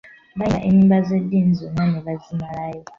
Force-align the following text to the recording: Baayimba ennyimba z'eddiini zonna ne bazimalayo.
Baayimba 0.39 0.55
ennyimba 0.69 0.97
z'eddiini 1.07 1.53
zonna 1.59 1.83
ne 1.87 1.99
bazimalayo. 2.05 2.81